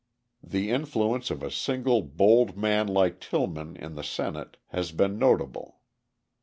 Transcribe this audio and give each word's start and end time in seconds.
The 0.43 0.71
influence 0.71 1.29
of 1.29 1.43
a 1.43 1.51
single 1.51 2.01
bold 2.01 2.57
man 2.57 2.87
like 2.87 3.19
Tillman 3.19 3.75
in 3.75 3.93
the 3.93 4.01
Senate 4.03 4.57
has 4.69 4.91
been 4.91 5.19
notable. 5.19 5.77